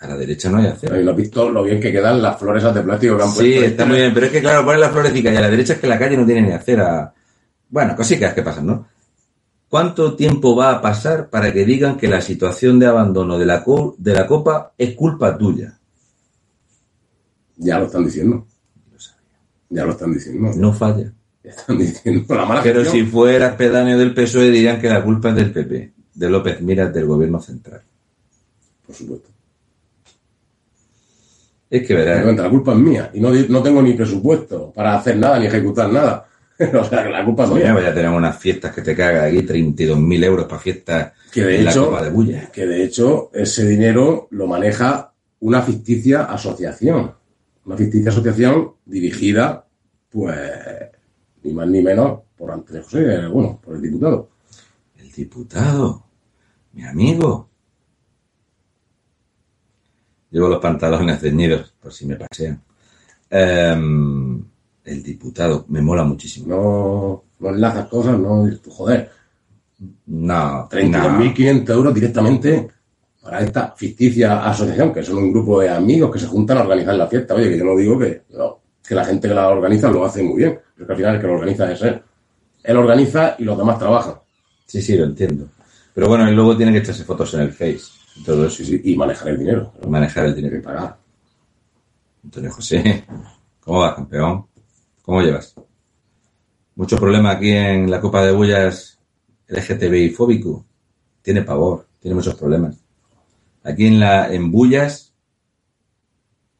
[0.00, 0.96] A la derecha no hay acero.
[0.96, 3.64] Lo has visto lo bien que quedan las flores de plástico que han Sí, puesto.
[3.66, 5.80] está muy bien, pero es que claro, ponen la florecita y a la derecha es
[5.80, 7.12] que la calle no tiene ni acera.
[7.68, 8.86] Bueno, cositas que pasan, ¿no?
[9.68, 13.62] ¿Cuánto tiempo va a pasar para que digan que la situación de abandono de la,
[13.62, 15.78] co- de la copa es culpa tuya?
[17.56, 18.46] Ya lo están diciendo.
[19.68, 20.50] Ya lo están diciendo.
[20.56, 21.12] No falla.
[21.44, 25.28] Ya están diciendo la mala Pero si fueras pedáneo del PSOE dirían que la culpa
[25.30, 27.82] es del PP, de López Miras, del gobierno central.
[28.86, 29.28] Por supuesto.
[31.70, 33.10] Es que verás, Realmente, la culpa es mía.
[33.12, 36.26] Y no tengo ni presupuesto para hacer nada ni ejecutar nada.
[36.58, 37.72] O sea, que la culpa es mía.
[37.72, 41.58] pues ya tenemos unas fiestas que te cagan aquí, 32.000 euros para fiestas Que de
[41.58, 42.50] en la hecho, Copa de Bulla.
[42.50, 47.14] que de hecho ese dinero lo maneja una ficticia asociación.
[47.64, 49.66] Una ficticia asociación dirigida,
[50.08, 50.36] pues,
[51.42, 54.30] ni más ni menos por Antonio José, bueno, por el diputado.
[54.96, 56.04] El diputado,
[56.72, 57.48] mi amigo.
[60.30, 62.60] Llevo los pantalones ceñidos, por si me pasean.
[63.30, 64.37] Em,
[64.88, 66.46] el diputado, me mola muchísimo.
[66.48, 69.10] No, no enlazas cosas, no, joder,
[70.06, 70.68] No, no.
[70.68, 72.68] 32.500 euros directamente
[73.22, 76.94] para esta ficticia asociación, que son un grupo de amigos que se juntan a organizar
[76.94, 77.34] la fiesta.
[77.34, 80.22] Oye, que yo no digo que, no, que la gente que la organiza lo hace
[80.22, 82.02] muy bien, pero que al final el que lo organiza es él.
[82.62, 84.14] Él organiza y los demás trabajan.
[84.66, 85.48] Sí, sí, lo entiendo.
[85.94, 87.80] Pero bueno, y luego tiene que echarse fotos en el Face
[88.16, 88.56] y todo eso.
[88.56, 89.72] Sí, sí, y manejar el dinero.
[89.82, 90.62] y manejar el dinero.
[90.62, 90.96] pagar.
[92.24, 93.04] Antonio José,
[93.60, 94.46] ¿cómo vas, campeón?
[95.08, 95.54] ¿Cómo llevas?
[96.74, 98.98] Mucho problema aquí en la Copa de Bullas
[99.46, 100.66] LGTBI fóbico.
[101.22, 102.76] Tiene pavor, tiene muchos problemas.
[103.62, 105.14] Aquí en la en Bullas,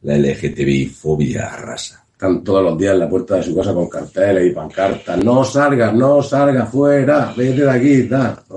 [0.00, 2.06] la LGTBI fobia arrasa.
[2.10, 5.22] Están todos los días en la puerta de su casa con carteles y pancartas.
[5.22, 8.08] No salgas, no salgas fuera, vete de aquí.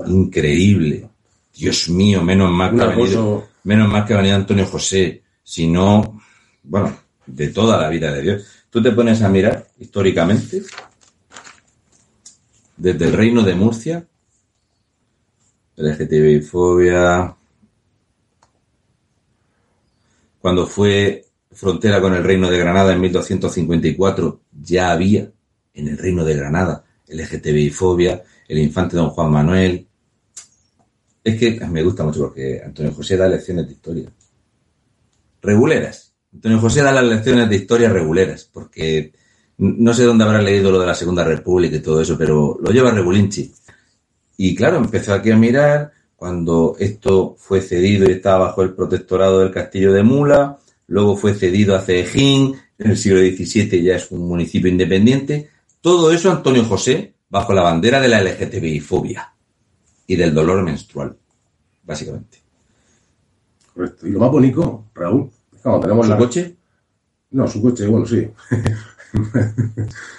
[0.06, 1.06] Increíble.
[1.54, 5.22] Dios mío, menos mal que ha venido, menos mal que ha venido Antonio José.
[5.42, 6.18] Si no,
[6.62, 8.61] bueno, de toda la vida de Dios.
[8.72, 10.62] Tú te pones a mirar históricamente,
[12.74, 14.08] desde el reino de Murcia,
[15.76, 17.36] LGTBI fobia,
[20.40, 25.30] cuando fue frontera con el Reino de Granada en 1254, ya había
[25.74, 29.86] en el Reino de Granada LGTBI-fobia, el infante don Juan Manuel.
[31.22, 34.10] Es que me gusta mucho porque Antonio José da lecciones de historia.
[35.42, 36.11] Reguleras.
[36.34, 39.12] Antonio José da las lecciones de historia reguleras, porque
[39.58, 42.70] no sé dónde habrá leído lo de la Segunda República y todo eso, pero lo
[42.70, 43.52] lleva Regulinchi.
[44.38, 49.40] Y claro, empezó aquí a mirar cuando esto fue cedido y estaba bajo el protectorado
[49.40, 54.10] del castillo de Mula, luego fue cedido a Cejín, en el siglo XVII ya es
[54.10, 55.50] un municipio independiente.
[55.80, 59.32] Todo eso Antonio José bajo la bandera de la LGTBI-fobia
[60.06, 61.16] y del dolor menstrual,
[61.82, 62.38] básicamente.
[63.72, 64.06] Correcto.
[64.06, 65.30] Y lo más bonito, Raúl,
[65.62, 66.18] cuando tenemos ¿Su la...
[66.18, 66.56] coche?
[67.30, 68.28] No, su coche, bueno, sí.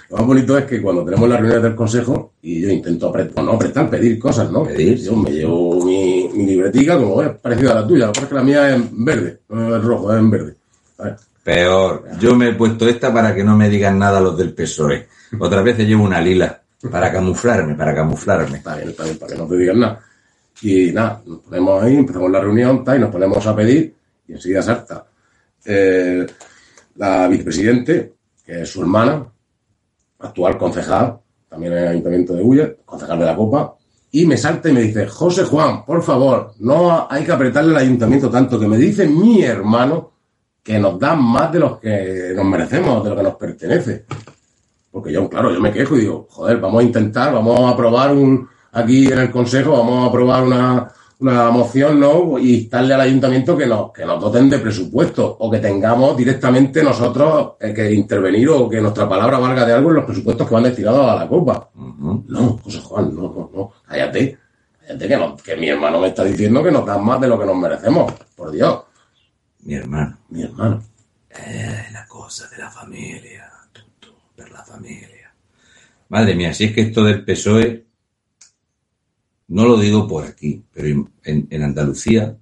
[0.10, 3.44] lo más bonito es que cuando tenemos las reuniones del consejo y yo intento apretar,
[3.44, 4.64] no apretar, pedir cosas, ¿no?
[4.64, 8.28] Pedir, Yo me llevo mi, mi libretica como es parecida a la tuya, lo que
[8.28, 10.56] que la mía es verde, no es rojo, es en verde.
[11.44, 12.06] Peor.
[12.20, 15.08] Yo me he puesto esta para que no me digan nada los del PSOE.
[15.40, 18.58] Otras veces llevo una lila para camuflarme, para camuflarme.
[18.58, 20.00] Está bien, está bien, para que no te digan nada.
[20.62, 23.94] Y nada, nos ponemos ahí, empezamos la reunión, tal, y nos ponemos a pedir,
[24.28, 25.06] y enseguida salta
[25.66, 26.26] eh,
[26.96, 28.14] la vicepresidente,
[28.46, 29.26] que es su hermana,
[30.20, 33.76] actual concejal, también en el Ayuntamiento de Bulla, concejal de la Copa,
[34.12, 37.82] y me salta y me dice, José Juan, por favor, no hay que apretarle al
[37.82, 40.12] ayuntamiento tanto, que me dice mi hermano
[40.62, 44.06] que nos dan más de los que nos merecemos, de lo que nos pertenece.
[44.92, 48.14] Porque yo, claro, yo me quejo y digo, joder, vamos a intentar, vamos a aprobar
[48.14, 50.92] un, aquí en el Consejo, vamos a aprobar una,
[51.24, 52.38] una moción, ¿no?
[52.38, 56.84] Y instarle al ayuntamiento que nos, que nos doten de presupuesto o que tengamos directamente
[56.84, 60.54] nosotros eh, que intervenir o que nuestra palabra valga de algo en los presupuestos que
[60.54, 61.70] van destinados a la Copa.
[61.76, 64.38] No, José Juan, no, no, no, cállate.
[64.86, 67.40] Cállate que, no- que mi hermano me está diciendo que nos dan más de lo
[67.40, 68.14] que nos merecemos.
[68.36, 68.82] Por Dios,
[69.62, 70.18] Mi hermano.
[70.30, 70.84] mi hermano.
[71.30, 75.34] Es la cosa de la familia, tutto, per la familia.
[76.10, 77.86] Madre mía, si es que esto del PSOE,
[79.54, 82.36] no lo digo por aquí, pero en, en Andalucía,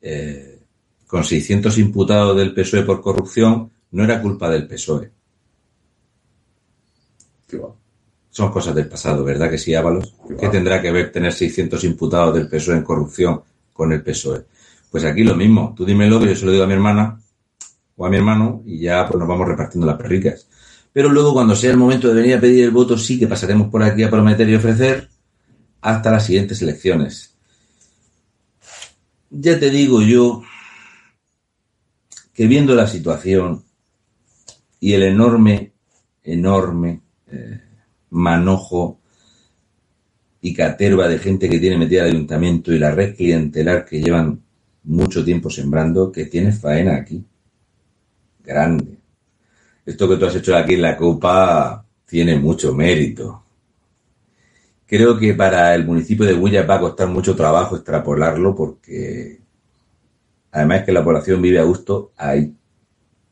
[0.00, 0.60] eh,
[1.04, 5.10] con 600 imputados del PSOE por corrupción, no era culpa del PSOE.
[8.30, 10.14] Son cosas del pasado, ¿verdad que sí, Ábalos?
[10.38, 14.44] ¿Qué tendrá que ver tener 600 imputados del PSOE en corrupción con el PSOE?
[14.92, 15.74] Pues aquí lo mismo.
[15.76, 17.20] Tú dímelo, que yo se lo digo a mi hermana
[17.96, 20.46] o a mi hermano y ya pues nos vamos repartiendo las perricas.
[20.92, 23.68] Pero luego cuando sea el momento de venir a pedir el voto, sí que pasaremos
[23.68, 25.17] por aquí a prometer y ofrecer
[25.80, 27.34] hasta las siguientes elecciones.
[29.30, 30.42] Ya te digo yo
[32.32, 33.64] que viendo la situación
[34.80, 35.72] y el enorme,
[36.22, 37.60] enorme eh,
[38.10, 39.00] manojo
[40.40, 44.40] y caterva de gente que tiene metida el ayuntamiento y la red clientelar que llevan
[44.84, 47.22] mucho tiempo sembrando, que tiene faena aquí.
[48.44, 48.98] Grande.
[49.84, 53.47] Esto que tú has hecho aquí en la Copa tiene mucho mérito.
[54.88, 59.38] Creo que para el municipio de Huilla va a costar mucho trabajo extrapolarlo porque
[60.50, 62.56] además que la población vive a gusto ahí.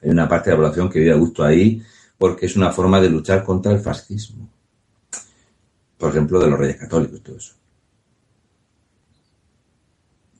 [0.03, 1.83] Hay una parte de la población que vive a gusto ahí
[2.19, 4.51] porque es una forma de luchar contra el fascismo.
[5.97, 7.55] Por ejemplo, de los reyes católicos, todo eso.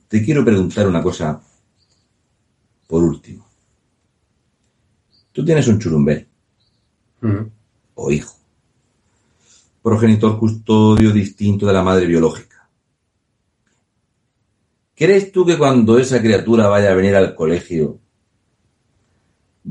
[0.09, 1.41] Te quiero preguntar una cosa
[2.87, 3.49] por último.
[5.33, 6.29] Tú tienes un churumbel
[7.23, 7.51] Ujú.
[7.95, 8.37] o hijo,
[9.87, 12.69] progenitor custodio distinto de la madre biológica.
[14.97, 18.01] ¿Crees tú que cuando esa criatura vaya a venir al colegio,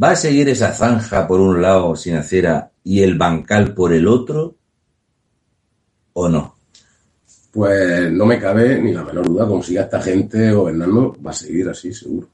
[0.02, 4.08] va a seguir esa zanja por un lado sin acera y el bancal por el
[4.08, 4.56] otro?
[6.14, 6.56] ¿O no?
[7.52, 11.34] Pues no me cabe ni la menor duda, como siga esta gente gobernando, va a
[11.34, 12.30] seguir así, seguro.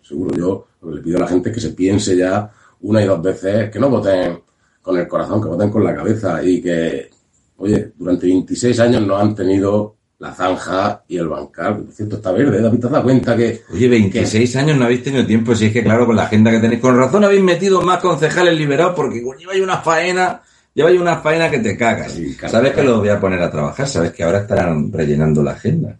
[0.00, 0.36] Seguro.
[0.36, 2.48] Yo lo que le pido a la gente es que se piense ya
[2.82, 4.42] una y dos veces, que no voten
[4.82, 7.10] con el corazón, que voten con la cabeza y que,
[7.58, 12.30] oye, durante 26 años no han tenido la zanja y el bancal, por cierto está
[12.32, 12.60] verde.
[12.60, 15.72] David, ¿te has dado cuenta que Oye, 26 años no habéis tenido tiempo, si es
[15.72, 19.22] que claro, con la agenda que tenéis, con razón habéis metido más concejales liberados porque
[19.38, 20.42] lleváis una faena,
[20.74, 22.12] lleváis una faena que te cagas.
[22.12, 25.42] Sí, claro, sabes que los voy a poner a trabajar, sabes que ahora estarán rellenando
[25.42, 25.98] la agenda.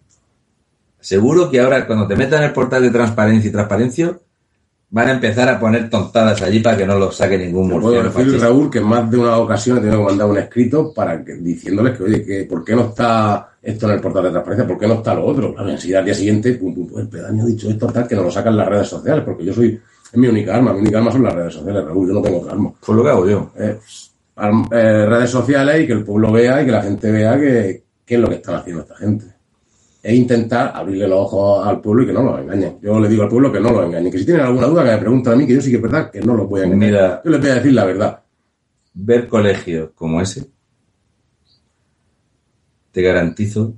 [0.99, 4.19] Seguro que ahora cuando te metan en el portal de transparencia y transparencia,
[4.93, 8.03] van a empezar a poner tontadas allí para que no lo saque ningún Te puedo
[8.03, 8.41] murciano decir.
[8.41, 11.35] Raúl, que en más de una ocasión he tenido que mandar un escrito para que,
[11.35, 14.67] diciéndoles que, oye, que ¿por qué no está esto en el portal de transparencia?
[14.67, 15.53] ¿Por qué no está lo otro?
[15.53, 18.15] Claro, enseguida al día siguiente, pum, pum, pum, el pedaño ha dicho esto, tal, que
[18.15, 19.79] no lo sacan las redes sociales, porque yo soy,
[20.11, 22.39] es mi única arma, mi única arma son las redes sociales, Raúl, yo no tengo
[22.41, 22.73] otra arma.
[22.85, 23.51] Pues lo que hago yo.
[23.57, 23.77] Eh,
[24.35, 27.83] arm- eh, redes sociales y que el pueblo vea y que la gente vea que,
[28.05, 29.25] qué es lo que están haciendo esta gente.
[30.03, 32.79] Es intentar abrirle los ojos al pueblo y que no los engañen.
[32.81, 34.11] Yo le digo al pueblo que no los engañen.
[34.11, 35.81] Que si tienen alguna duda, que me pregunten a mí, que yo sí que es
[35.81, 36.89] verdad que no los voy a engañar.
[36.89, 37.21] Mira.
[37.23, 38.23] yo les voy a decir la verdad.
[38.93, 40.49] ver colegios como ese,
[42.91, 43.75] te garantizo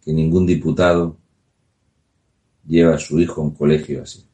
[0.00, 1.18] que ningún diputado
[2.66, 4.24] lleva a su hijo a un colegio así,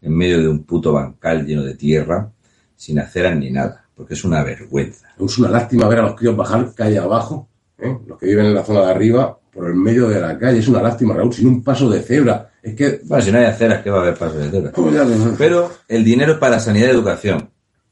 [0.00, 2.30] en medio de un puto bancal lleno de tierra,
[2.76, 5.08] sin aceras ni nada, porque es una vergüenza.
[5.18, 7.48] Es una lástima ver a los críos bajar calle abajo,
[7.78, 7.98] ¿eh?
[8.06, 10.58] los que viven en la zona de arriba, por el medio de la calle.
[10.58, 12.50] Es una lástima, Raúl, sin un paso de cebra.
[12.62, 13.00] Es que...
[13.04, 14.72] Bueno, si no hay aceras, ¿qué va a haber paso de cebra?
[14.72, 14.94] Pues.
[15.38, 17.50] Pero el dinero es para sanidad y educación.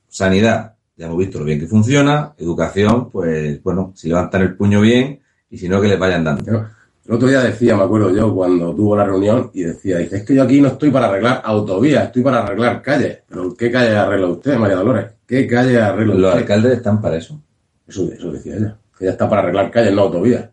[0.09, 2.33] Sanidad, ya hemos visto lo bien que funciona.
[2.37, 6.45] Educación, pues bueno, si levantan el puño bien y si no, que les vayan dando.
[6.45, 6.67] Pero
[7.07, 10.25] El otro día decía, me acuerdo yo, cuando tuvo la reunión, y decía, dice, es
[10.25, 13.19] que yo aquí no estoy para arreglar autovías, estoy para arreglar calles.
[13.29, 15.07] Pero ¿qué calle arregla usted, María Dolores?
[15.27, 16.41] ¿Qué calle arregla Los usted?
[16.41, 17.41] alcaldes están para eso.
[17.87, 18.77] Eso, eso decía ella.
[18.97, 20.49] Que ella está para arreglar calles, no autovías.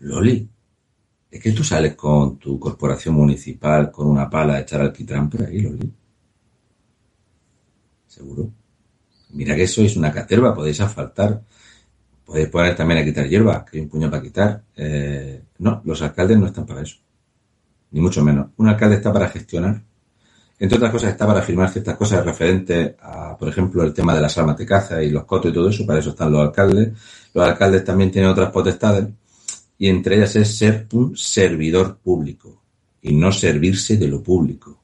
[0.00, 0.48] Loli,
[1.30, 5.42] es que tú sales con tu corporación municipal con una pala a echar alquitrán por
[5.44, 5.92] ahí, Loli.
[8.06, 8.50] Seguro.
[9.30, 11.42] Mira que sois una caterva, podéis asfaltar.
[12.24, 14.62] Podéis poner también a quitar hierba, que hay un puño para quitar.
[14.76, 16.96] Eh, no, los alcaldes no están para eso.
[17.90, 18.48] Ni mucho menos.
[18.56, 19.82] Un alcalde está para gestionar.
[20.58, 24.20] Entre otras cosas, está para firmar ciertas cosas referentes a, por ejemplo, el tema de
[24.20, 25.86] las armas de caza y los cotos y todo eso.
[25.86, 26.92] Para eso están los alcaldes.
[27.32, 29.06] Los alcaldes también tienen otras potestades
[29.78, 32.60] y entre ellas es ser un servidor público
[33.00, 34.76] y no servirse de lo público.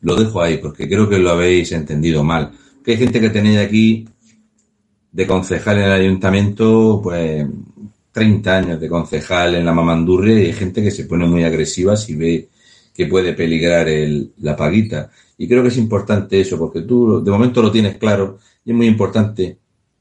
[0.00, 2.52] Lo dejo ahí porque creo que lo habéis entendido mal.
[2.82, 4.08] Que hay gente que tenéis aquí
[5.12, 7.46] de concejal en el ayuntamiento, pues
[8.12, 11.96] 30 años de concejal en la mamandurria y hay gente que se pone muy agresiva
[11.96, 12.48] si ve
[12.94, 15.10] que puede peligrar el, la paguita.
[15.36, 18.76] Y creo que es importante eso porque tú de momento lo tienes claro y es
[18.76, 19.58] muy importante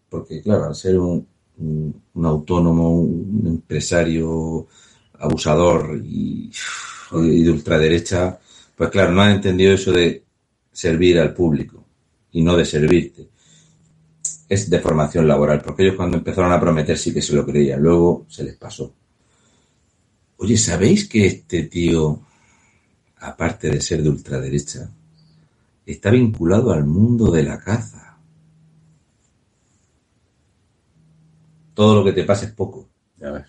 [0.10, 1.28] porque, claro, al ser un,
[1.58, 4.68] un, autónomo, un empresario
[5.20, 6.52] abusador y,
[7.12, 8.40] y de ultraderecha,
[8.76, 10.24] pues claro, no han entendido eso de
[10.72, 11.84] servir al público
[12.32, 13.30] y no de servirte.
[14.50, 17.82] Es de formación laboral, porque ellos cuando empezaron a prometer sí que se lo creían,
[17.82, 18.94] luego se les pasó.
[20.38, 22.20] Oye, ¿sabéis que este tío,
[23.20, 24.92] aparte de ser de ultraderecha,
[25.86, 28.13] está vinculado al mundo de la caza?
[31.74, 32.88] Todo lo que te pasa es poco.
[33.18, 33.48] Ya ves.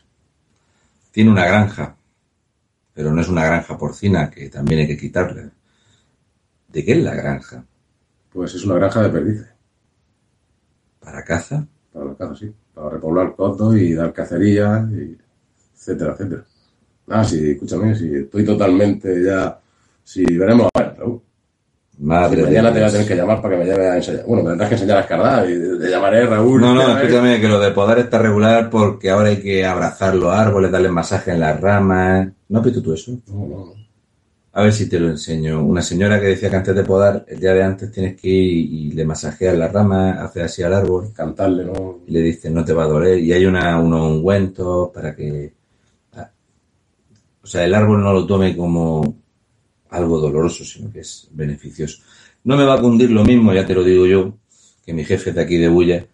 [1.10, 1.96] Tiene una granja,
[2.92, 5.50] pero no es una granja porcina que también hay que quitarla.
[6.68, 7.64] ¿De qué es la granja?
[8.32, 9.48] Pues es una granja de perdices.
[10.98, 11.66] ¿Para caza?
[11.92, 12.52] Para la caza, sí.
[12.72, 15.16] Para repoblar cotos y dar cacería, y
[15.74, 16.44] etcétera, etcétera.
[17.08, 19.60] Ah, sí, escúchame, sí, estoy totalmente ya...
[20.02, 21.22] Sí, veremos a ver, Raúl.
[21.98, 22.92] Madre de Mañana te voy a Dios.
[22.92, 24.24] tener que llamar para que me lleve a enseñar.
[24.26, 26.60] Bueno, me tendrás que enseñar a escardar y te llamaré Raúl.
[26.60, 27.02] No, no, Ya, ¿eh?
[27.04, 30.90] escúchame, que lo de podar está regular porque ahora hay que abrazar los árboles, darle
[30.90, 32.28] masaje en las ramas.
[32.48, 33.12] ¿No has visto tú eso?
[33.28, 33.74] No, no.
[34.56, 35.64] A ver si te lo enseño.
[35.64, 38.72] Una señora que decía que antes de podar, el día de antes tienes que ir
[38.72, 42.00] y, le masajeas las ramas, hace así al árbol Cantarle, ¿no?
[42.06, 43.18] y le dices no te va a doler.
[43.18, 45.52] Y hay una, unos ungüentos para que...
[46.14, 46.30] ah,
[47.42, 49.16] O sea, el árbol no lo tome como
[49.94, 52.02] algo doloroso, sino que es beneficioso.
[52.44, 54.34] No me va a cundir lo mismo, ya te lo digo yo,
[54.84, 56.06] que mi jefe de aquí de Bulla,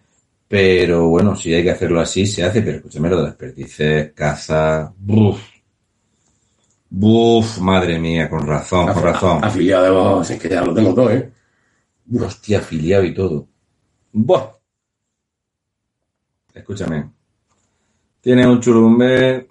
[0.46, 4.12] pero bueno, si hay que hacerlo así, se hace, pero escúchame lo de las perdices,
[4.12, 5.40] caza, buf,
[6.88, 9.44] buf, madre mía, con razón, con razón.
[9.44, 11.30] Afiliado de vos, es que ya lo tengo todo, ¿eh?
[12.20, 13.46] Hostia, afiliado y todo.
[14.12, 14.50] Buah.
[16.52, 17.10] Escúchame.
[18.20, 19.48] Tienes un churumbe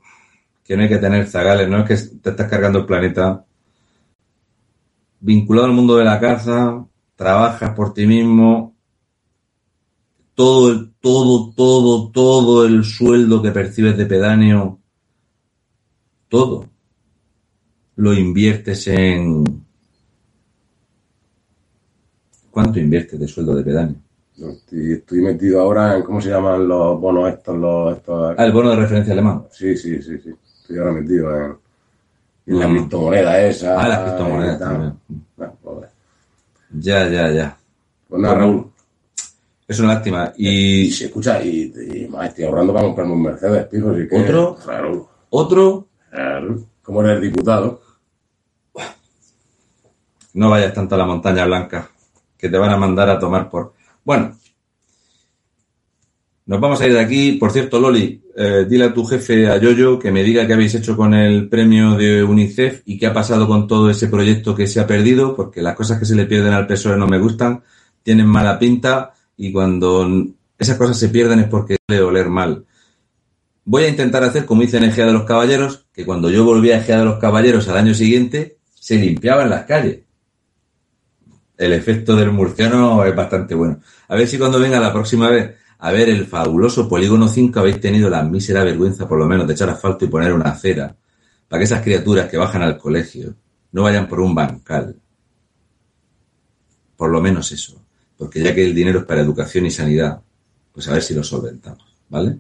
[0.64, 3.46] que no hay que tener zagales, no es que te estás cargando el planeta.
[5.20, 8.76] Vinculado al mundo de la caza, trabajas por ti mismo.
[10.36, 14.80] Todo el, todo, todo, todo el sueldo que percibes de pedáneo,
[16.30, 16.66] todo,
[17.98, 19.44] lo inviertes en,
[22.52, 23.96] ¿Cuánto inviertes de sueldo de pedáneo?
[24.38, 27.58] Estoy, estoy metido ahora en, ¿cómo se llaman los bonos estos?
[27.58, 28.36] Los, estos...
[28.38, 29.46] Ah, el bono de referencia alemán.
[29.52, 30.34] Sí, sí, sí, sí.
[30.62, 31.58] Estoy ahora metido en, en
[32.54, 32.72] la Mm.
[32.78, 33.80] criptomoneda esa.
[33.80, 34.70] Ah, las criptomonedas y tal.
[34.70, 34.94] también.
[35.38, 35.90] Bueno, pues,
[36.80, 37.58] Ya, ya, ya.
[38.08, 38.36] pues nada.
[38.36, 38.72] Raúl.
[39.68, 40.34] Es una lástima.
[40.38, 43.92] Y Y se escucha, y, y estoy ahorrando para comprarme un Mercedes, pijo.
[43.92, 44.58] así que- ¿Otro?
[44.66, 45.06] Raúl.
[45.30, 47.82] otro, Raúl, Como eres diputado.
[50.34, 51.90] no vayas tanto a la montaña blanca,
[52.38, 53.74] que te van a mandar a tomar por...
[54.04, 54.36] Bueno,
[56.50, 57.34] nos vamos a ir de aquí.
[57.34, 60.74] Por cierto, Loli, eh, dile a tu jefe, a Yoyo, que me diga qué habéis
[60.74, 64.66] hecho con el premio de UNICEF y qué ha pasado con todo ese proyecto que
[64.66, 67.62] se ha perdido, porque las cosas que se le pierden al PSOE no me gustan,
[68.02, 70.10] tienen mala pinta y cuando
[70.58, 72.66] esas cosas se pierden es porque suele oler mal.
[73.64, 76.72] voy a intentar hacer como hice en Egea de los Caballeros, que cuando yo volví
[76.72, 80.00] a Egea de los Caballeros al año siguiente, se limpiaban las calles.
[81.56, 83.82] El efecto del murciano es bastante bueno.
[84.08, 87.80] A ver si cuando venga la próxima vez a ver el fabuloso Polígono 5 habéis
[87.80, 90.96] tenido la mísera vergüenza, por lo menos, de echar asfalto y poner una acera,
[91.48, 93.34] para que esas criaturas que bajan al colegio
[93.72, 94.96] no vayan por un bancal.
[96.98, 97.82] Por lo menos eso.
[98.18, 100.22] Porque ya que el dinero es para educación y sanidad,
[100.74, 102.38] pues a ver si lo solventamos, ¿vale?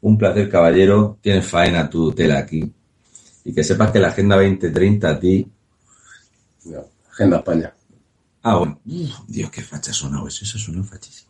[0.00, 1.18] Un placer, caballero.
[1.20, 2.72] Tienes faena tu tela aquí.
[3.44, 5.46] Y que sepas que la Agenda 2030 a ti.
[6.64, 7.74] No, Agenda España.
[8.42, 8.80] Ah, bueno.
[8.84, 10.44] Dios, qué facha ha sonado eso.
[10.46, 11.29] Eso sonó fachísimo.